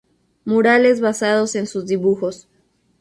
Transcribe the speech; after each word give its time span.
Murales 0.45 0.99
basados 0.99 1.53
en 1.53 1.67
sus 1.67 1.85
dibujos 1.85 2.47